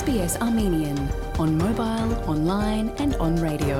[0.00, 0.98] SBS Armenian
[1.38, 3.76] on mobile, online and on radio.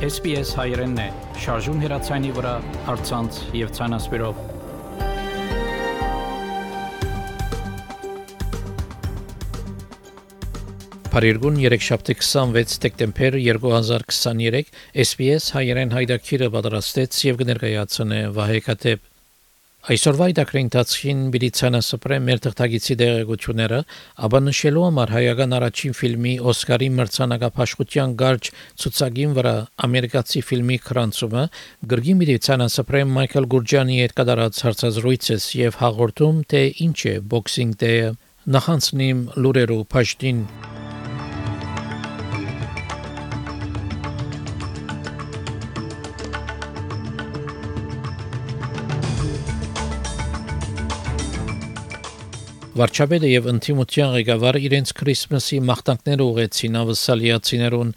[0.00, 1.08] SBS հայերենն է,
[1.42, 2.52] շարժուն հեռացանի վրա,
[2.86, 4.38] հարցանց եւ ցանասպիրով։
[11.12, 14.72] Փարիգուն 3726 դեկտեմբեր 2023
[15.04, 19.04] SBS հայերեն հայդակիրը պատրաստեց եւ կներկայացնե Վահե Կատեփ
[19.86, 23.76] Այսօրվա իդակրի ընթացքին Բիլիցանը սպրե մեր թղթագիտի դեղեցությունները,
[24.26, 28.50] ապա նշելու համար հայական առաջին ֆիլմի Օսկարի մրցանակապաշխության գարջ
[28.82, 29.52] ցուցակին վրա
[29.86, 31.44] ամերիկացի ֆիլմի քրանցումը
[31.94, 38.10] գրգին Բիլիցանը սպրե Մայքլ Գուրջյանի հետ կատարած հարցազրույցս եւ հաղորդում թե ինչ է բոքսինգ դեը
[38.58, 40.42] նախանցնիմ լուրերու փաշտին
[52.76, 57.92] Վարչապետը եւ ընդդիմության ղեկավարը իրենց Քրիսմասի մաղթանքները ուղեցին ավսալիացիներուն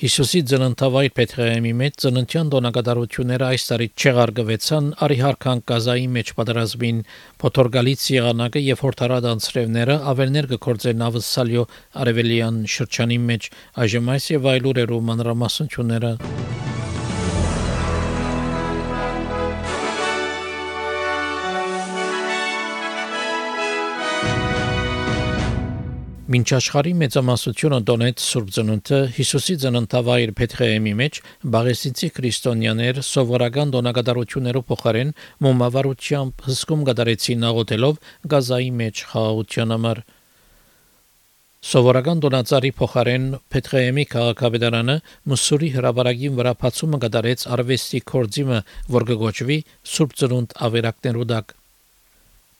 [0.00, 7.02] Հիսուսի ծննդավայր Պետրեյմի մեջ ծննդյան դոնակատարությունները այս տարի չեղարգվեցան արիհարքան կազայի մեջ պատրաստին
[7.42, 11.68] Պորտուգալից եղանակը եւ հորթարad անցրևները ավելներ կգործեն ավսալիո
[12.06, 13.52] արևելյան շրջանի մեջ
[13.84, 16.14] այժմ այս եւ այլ ուրերու մանրամասնությունները
[26.30, 31.18] Մինչ աշխարհի մեծամասնությունը դոնեց Սուրբ Ծնունդը Հիսուսի ծննդավայր Փետրեյմի մեջ
[31.54, 35.10] բաղեսիցի քրիստոնյաներ սովորական դոնակատարություններով փոխարեն
[35.46, 40.02] մոմավարությամբ հսկում գդարեցին աղոթելով գազայի մեջ խաղաղության համար
[41.70, 45.00] Սովորական դոնացարի փոխարեն Փետրեյմի քաղաքապետարանը
[45.34, 49.58] Մուսուրի հրաբարագին վրա բացումը կդարեց արվեստի կորձիմը, որ կգոչվի
[49.94, 51.56] Սուրբ Ծնունդ ավերակներու դակ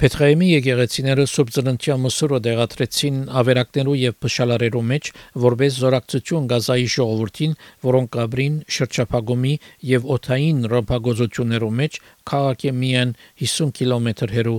[0.00, 5.10] Պետրեյմի եկեղեցիները Սուրբ Ծննդյան մսուրը դեղատրեցին ավերակներու եւ փշալարերու մեջ
[5.44, 7.52] որպես զորակցություն Գազայի ժողովրդին,
[7.84, 9.52] որոնք կաբրին շրջափակումի
[9.91, 11.98] եւ օթային ռոփագոզություններու մեջ
[12.32, 13.12] քաղաքի միայն
[13.44, 14.56] 50 կիլոմետր հեռու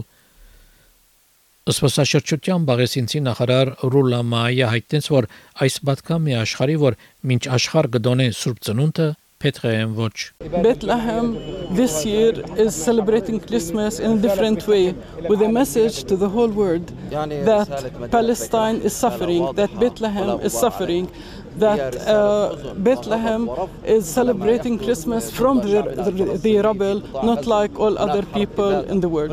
[1.72, 5.28] Սպասաշրջության բաղեսինցի նախարար Ռուլա Մայա հայտնեց, որ
[5.66, 7.02] այս պատկամի աշխարհի, որ
[7.32, 9.10] մինչ աշխարհ գդոնե Սուրբ Ծնունդը
[9.42, 10.34] Petrehem Watch.
[10.68, 11.28] Bethlehem
[11.76, 14.94] this year is celebrating Christmas in a different way
[15.30, 17.70] with a message to the whole world that
[18.12, 21.10] Palestine is suffering, that Bethlehem is suffering,
[21.58, 23.50] that uh, Bethlehem
[23.84, 29.10] is celebrating Christmas from the, the, the rubble, not like all other people in the
[29.10, 29.32] world.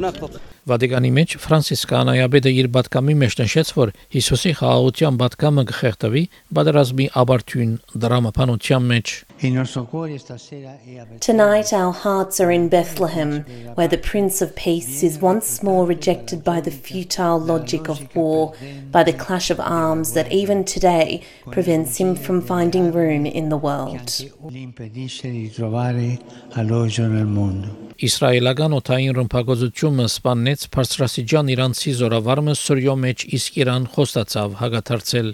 [0.69, 6.25] Վատիկանի մեջ Ֆրանցիսկ Անայաբեդը իր պատկամի մեջ նշեց, որ Հիսուսի խաղաղության պատկամը կխեղդվի
[6.59, 7.73] բادرազմի աբարտյուն
[8.05, 9.15] դրամապանության մեջ։
[11.20, 13.44] Tonight our hearts are in Bethlehem,
[13.76, 18.54] where the Prince of Peace is once more rejected by the futile logic of war,
[18.92, 23.58] by the clash of arms that even today prevents him from finding room in the
[23.58, 24.10] world.
[28.04, 35.30] Իսրայելական օթային ռմբակոծությունը սպանեց Փարսրասիջան Իրանցի զորավարը Սուրյո մեջ իսկ Իրան խոստացավ հագաթարցել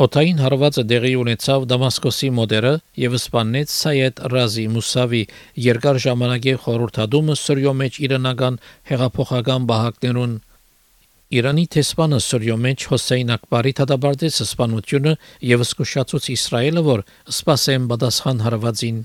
[0.00, 2.70] Օթային հարվածը դեղի ունեցավ Դամասկոսի մոդերը
[3.02, 5.20] եւ սպանեց Սայեդ Ռազի Մուսավի
[5.64, 8.56] երկար ժամանակի խորհրդադումը Սուրյո մեջ իրանական
[8.92, 10.32] հեղափոխական բահակներուն
[11.40, 15.16] Իրանի տեսփանը Սուրյո մեջ Հոսեյն Ակբարի դատաբարտեց սպանությունը
[15.52, 17.04] եւ զսկուշացուց Իսրայելը որ
[17.36, 19.04] սпасեն բադասխան հարվածին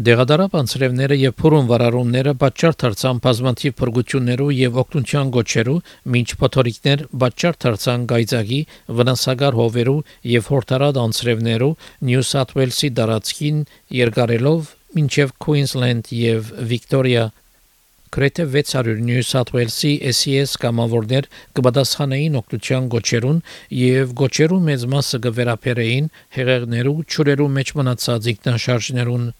[0.00, 5.74] Դեղադարապ անցրևները եւ փուրուն վարարումները պատճառ դարձան բազմաթիվ փրկություններու եւ օգնության գոչերու,
[6.14, 8.60] ոչ փոթորիկներ պատճառ դարձան գայծակի,
[9.00, 9.96] վնասագար հովերու
[10.30, 11.68] եւ հորտարած անցրևներու
[12.08, 13.58] Նյու Սաթ Ուելսի դարածքին
[13.98, 17.26] երկարելով մինչև Queensland եւ Victoria
[18.16, 21.28] Գրեթե 600 Նյու Սաթ Ուելսի SES կամավորներ
[21.60, 23.44] կպատասխանեին օգնության գոչերուն
[23.82, 29.30] եւ գոչերու մեծ մասը կվերապերեին հեղեղներու ճուրերու մեջ մնացած ինքնաշարժներուն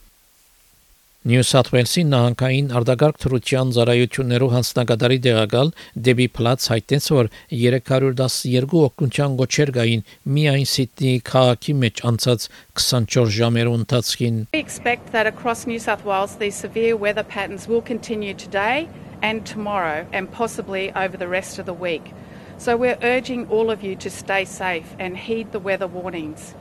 [1.20, 5.72] Նյու Սաթ Ուելսի նահանգային արտագարկ թրության ծառայություններով հանձնակատարի դեղակալ
[6.06, 10.04] Դեբի Պլաց հայտնեց, որ 312 օգնության գոչեր կային
[10.36, 12.46] միայն Սիդնի քաղաքի մեջ անցած
[12.80, 17.84] 24 ժամերու ընթացքին։ We expect that across New South Wales these severe weather patterns will
[17.84, 18.88] continue today
[19.20, 22.14] and tomorrow and possibly over the rest of the week.
[22.56, 26.54] So we're urging all of you to stay safe and heed the weather warnings.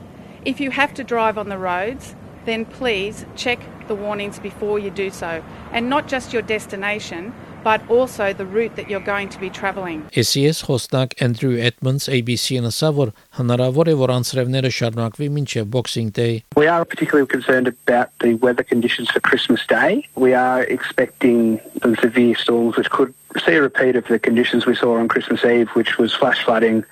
[0.44, 2.14] If you have to drive on the roads,
[2.45, 5.43] then please check the warnings before you do so.
[5.71, 7.33] And not just your destination,
[7.63, 10.05] but also the route that you're going to be traveling.
[10.13, 16.43] SES խոսնակ Andrew Edmonds ABC-ն ասավ, որ հնարավոր է որ անցրևները շարունակվի մինչև Boxing Day.
[16.55, 20.05] We are particularly concerned about the weather conditions for Christmas Day.
[20.13, 24.75] We are expecting some severe storms which could see a repeat of the conditions we
[24.75, 26.85] saw on Christmas Eve, which was flash flooding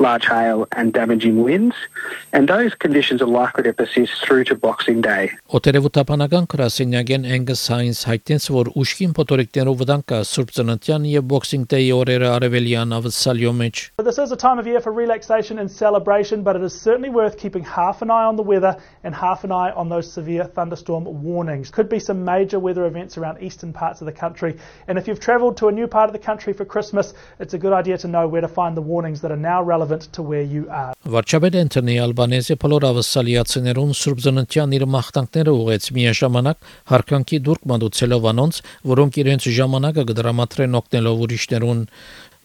[0.00, 1.76] large hail and damaging winds,
[2.32, 5.30] and those conditions are likely to persist through to Boxing Day.
[5.52, 11.90] Օտերևութապանական գրասենյակեն Angus Hines հայտնեց, որ ուշքին փոթորիկներով վտանգ կա Սուրբ Ծննդյան եւ Boxing Day
[11.92, 16.56] օրերը արևելյան ավսալյո մեջ։ This is a time of year for relaxation and celebration, but
[16.56, 19.70] it is certainly worth keeping half an eye on the weather and half an eye
[19.72, 21.70] on those severe thunderstorm warnings.
[21.70, 24.56] Could be some major weather events around eastern parts of the country,
[24.88, 27.58] and if you've travelled to a new part of the country for Christmas, it's a
[27.58, 29.83] good idea to know where to find the warnings that are now relevant
[30.15, 30.93] to where you are.
[31.05, 38.59] Վարչապետ Անտոնի Ալբանեզը բոլոր ավսալիացիներուն Սուրբ Ծննդյան իր մաղթանքները ուղեց միաժամանակ հարկանքի դուրք մատուցելով անոնց,
[38.95, 41.87] որոնք իրենց ժամանակը կդրամատրեն օգնելով ուրիշներուն։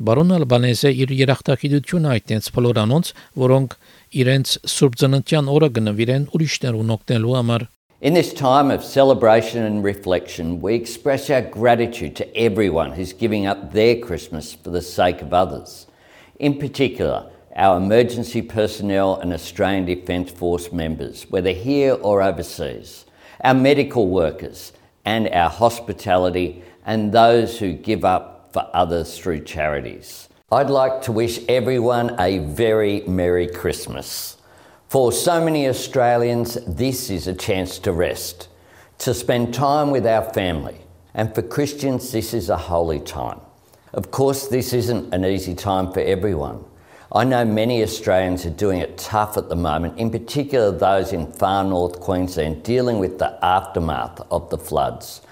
[0.00, 3.12] Բարոն Ալբանեզը իր երախտագիտությունը այդտենց բոլոր անոնց,
[3.42, 3.76] որոնք
[4.22, 7.68] իրենց Սուրբ Ծննդյան օրը գնվիրեն ուրիշներուն օգնելու համար։
[8.02, 13.44] In this time of celebration and reflection, we express our gratitude to everyone who's giving
[13.44, 15.86] up their Christmas for the sake of others.
[16.40, 23.04] In particular, our emergency personnel and Australian Defence Force members, whether here or overseas,
[23.44, 24.72] our medical workers,
[25.04, 30.30] and our hospitality, and those who give up for others through charities.
[30.50, 34.38] I'd like to wish everyone a very Merry Christmas.
[34.88, 38.48] For so many Australians, this is a chance to rest,
[39.00, 40.80] to spend time with our family,
[41.12, 43.40] and for Christians, this is a holy time.
[43.92, 46.64] Of course, this isn't an easy time for everyone.
[47.12, 51.32] I know many Australians are doing it tough at the moment, in particular those in
[51.32, 55.22] far north Queensland dealing with the aftermath of the floods.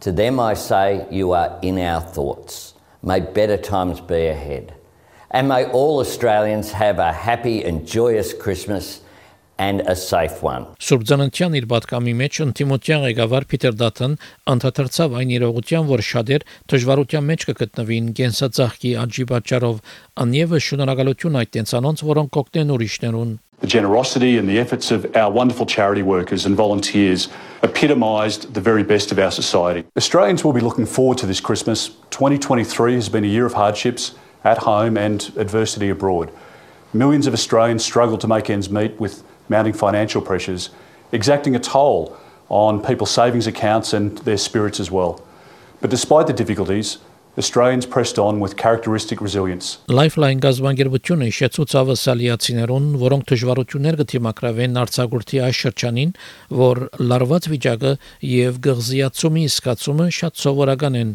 [0.00, 2.74] To them, I say, you are in our thoughts.
[3.02, 4.74] May better times be ahead.
[5.30, 9.02] And may all Australians have a happy and joyous Christmas
[9.58, 10.64] and a safe one.
[10.78, 14.14] Սուրբ Ձաննտյան իր պատկամի մեջ ընդդիմության ղեկավար Փիթեր Դաթն
[14.54, 19.82] անդրադարձավ այն իրողության, որ շատեր դժվարության մեջ կգտնվին կենսածաղկի աճի պատճառով,
[20.22, 25.66] անևը շնորհակալություն այդ տենցանոնց, որոնք կօգնեն ուրիշներուն։ The generosity and the efforts of our wonderful
[25.66, 27.26] charity workers and volunteers
[27.64, 29.84] epitomised the very best of our society.
[29.96, 31.88] Australians will be looking forward to this Christmas.
[32.10, 34.14] 2023 has been a year of hardships
[34.44, 36.30] at home and adversity abroad.
[36.94, 40.70] Millions of Australians struggle to make ends meet with mounting financial pressures,
[41.12, 42.16] exacting a toll
[42.48, 45.20] on people's savings accounts and their spirits as well.
[45.80, 46.98] But despite the difficulties,
[47.38, 49.78] Australians pressed on with characteristic resilience.
[49.86, 56.12] Lifeline գազբանգերությունը հիշեցուց ավասալիացիներուն, որոնք դժվարություններ կդիմակրավեն արձակուրդի այս շրջանին,
[56.64, 57.94] որ լարված վիճակը
[58.32, 61.14] եւ գղզիացումի սկացումը շատ սովորական են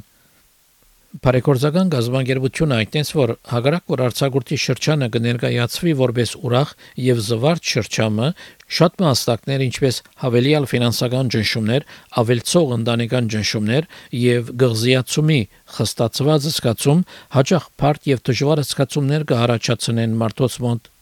[1.22, 6.72] Բարեգործական գազբանգերությունը այդտենց որ հագարակ որ արցագուրտի շրջանը կներկայացվի որպես ուրախ
[7.06, 8.30] եւ զվարճ շրջանը
[8.78, 11.86] շատ մասնակներ ինչպես հավելյալ ֆինանսական ճնշումներ,
[12.24, 13.90] ավելցող ընտանեկան ճնշումներ
[14.24, 15.42] եւ գղզիացումի
[15.78, 17.06] խստացված զգացում
[17.38, 20.93] հաջող բարդ եւ դժվար զգացումներ կհարաճացնեն մարդոց մոտ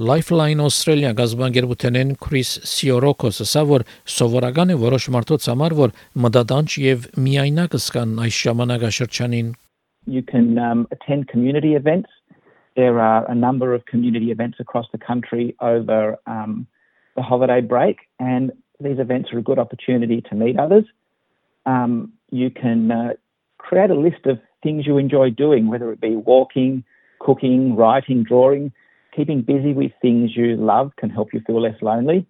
[0.00, 7.04] Lifeline Australia գազբանգերութենեն Քրիս Սիորոկոսը ասա որ սովորական է որոշ մարդոց համար որ մտադանջ եւ
[7.20, 9.52] միայնակ սկան այս ժամանակաշրջանին
[10.06, 12.08] You can um, attend community events.
[12.74, 16.66] There are a number of community events across the country over um,
[17.14, 18.50] the holiday break, and
[18.80, 20.86] these events are a good opportunity to meet others.
[21.66, 23.12] Um, you can uh,
[23.58, 26.82] create a list of things you enjoy doing, whether it be walking,
[27.20, 28.72] cooking, writing, drawing
[29.17, 32.25] keeping busy with things you love can help you feel less lonely.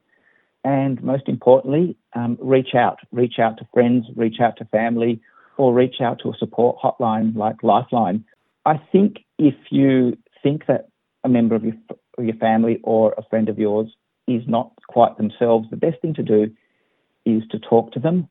[0.64, 3.00] And most importantly, um, reach out.
[3.12, 5.22] Reach out to friends, reach out to family,
[5.58, 8.24] or reach out to a support hotline like Lifeline.
[8.66, 10.88] I think if you think that
[11.24, 11.76] a member of your,
[12.18, 13.88] of your family or a friend of yours
[14.28, 16.52] is not quite themselves, the best thing to do
[17.26, 18.30] is to talk to them,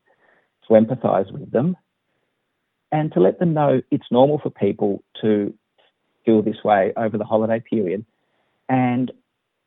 [0.67, 1.77] to empathise with them,
[2.91, 5.53] and to let them know it's normal for people to
[6.25, 8.05] feel this way over the holiday period
[8.69, 9.13] and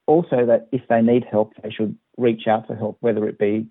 [0.08, 3.68] also that if they need help, they should reach out for help, whether it be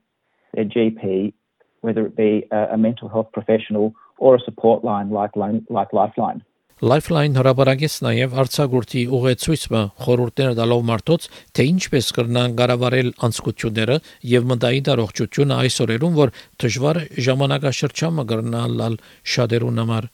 [0.54, 1.32] their GP,
[1.80, 6.42] whether it be a, a mental health professional, or a support line like, like Lifeline.
[6.78, 11.24] Lifeline հրապարակեց նաև արցագուրտի ուղեցույցը խորհուրդներ տալով մարդոց,
[11.58, 13.96] թե ինչպես կրնան կառավարել անցկությունները
[14.32, 16.32] եւ մտային առողջությունը այս օրերում, որ
[16.62, 18.98] դժվար ժամանակաշրջանը կրնալ
[19.34, 20.08] շատերուն համար։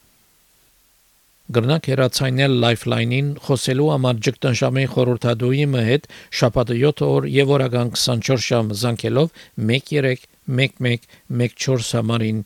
[1.53, 6.07] Գրնակ հերացայնել Lifeline-ին խոսելու համար ճգտանշամի խորհրդադուի հետ
[6.39, 9.29] շաբաթը 7 օր եւ օրական 24 ժամ զանգելով
[9.71, 12.39] 131114 համարին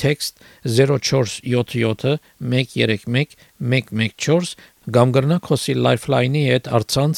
[0.00, 4.56] text 0477 131 114
[4.96, 7.16] կամ գրնակ խոսի Lifeline-ի հետ արցանց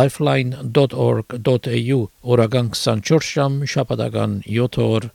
[0.00, 2.00] lifeline.org.au
[2.32, 5.12] օրական 24 ժամ շաբաթական 7 օր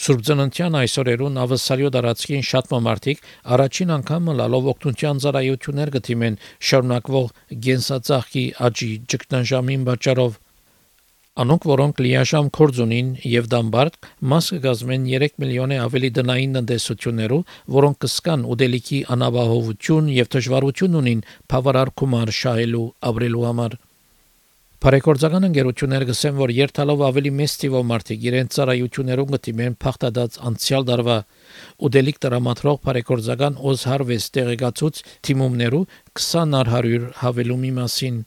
[0.00, 3.26] Սուրբ Ծննդյան այսօրերուն ավսալյո դարածքին շատ մամարտիկ
[3.56, 6.38] առաջին անգամ լալով օգնության ծառայություններ գտիմեն
[6.68, 7.26] շարունակվող
[7.66, 10.38] գենսածախքի աճի ճգնաժամին պատճառով
[11.40, 18.00] Անոնք որոնք լիաշամ կորձ ունին եւ դամբարդ մաս կգազմեն 3 միլիոնի ավելի դնային տնտեսություններով, որոնք
[18.04, 21.22] կսկան ուդելիքի անաբահովություն եւ դժվարություն ունին
[21.54, 23.78] բավարար գումար շահելու ապրելու համար։
[24.80, 31.16] Բարեգործական ընկերությունները գսեն, որ երթալով ավելի մեծ թիվով մարդիկ իրենց ծառայություններում գտիմեն փախտած անցյալ դարվա
[31.88, 35.82] ուդելիկ տրամադրող բարեգործական Ozharvest տեղեկացուց թիմումներու
[36.22, 38.22] 20 արհարյուր հավելումի մասին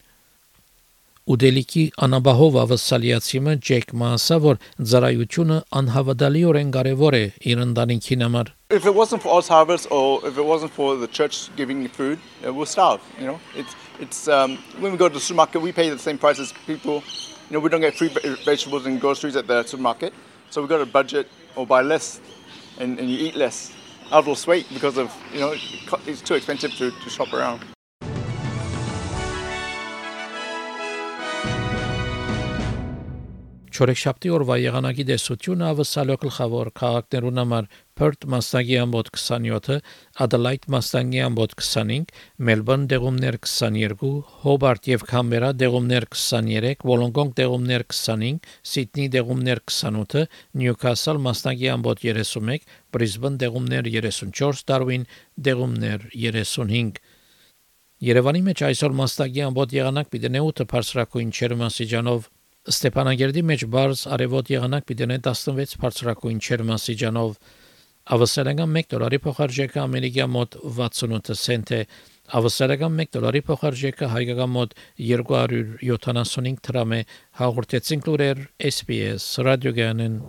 [1.34, 4.58] Ուդելիկի անաբահով ավսալիացիմը Ջեք Մասա որ
[4.94, 10.36] ծառայությունը անհավատալիորեն կարևոր է իր ընտանիքին համար If it wasn't for Oz Harvest or if
[10.36, 13.38] it wasn't for the church giving you food, we'll starve, you know.
[13.54, 16.52] It's It's um, when we go to the supermarket, we pay the same price as
[16.66, 17.04] people.
[17.48, 18.08] You know, we don't get free
[18.44, 20.12] vegetables and groceries at the supermarket,
[20.50, 22.20] so we've got to budget or buy less,
[22.80, 23.72] and, and you eat less.
[24.10, 25.54] I've lost weight because of you know
[26.06, 27.73] it's too expensive to, to shop around.
[33.74, 37.64] Չորեքշաբթի օրվա եղանակի դեսությունը ավսալո գլխավոր քաղաքներուն համար
[37.98, 39.78] Perth մասնագի ամբոտ 27-ը,
[40.24, 42.12] Adelaide մասնագի ամբոտ 25,
[42.48, 44.10] Melbourne դեղումներ 22,
[44.44, 50.22] Hobart եւ Canberra դեղումներ 23, Wollongong դեղումներ 25, Sydney դեղումներ 28,
[50.62, 55.08] Newcastle մասնագի ամբոտ 31, Brisbane դեղումներ 34, Darwin
[55.50, 57.02] դեղումներ 35
[58.04, 62.26] Երևանի մեջ այսօր մասնագի ամբոտ եղանակ պիտի 8 բարձրակույն չերմասիջանով
[62.69, 67.37] Ստեփանագերդի մեջ բարձ արևոտ եղանակ պիտի 16 բարձրակույն չերմասիջանով
[68.15, 71.81] ավսարական 1 դոլարի փոխարժեքը ամերիկյա մոտ 68 سنت է
[72.39, 74.75] ավսարական 1 դոլարի փոխարժեքը հայկական մոտ
[75.11, 77.01] 275 դրամ է
[77.43, 80.21] հաղորդեցին լուրեր SPS ռադիոգանեն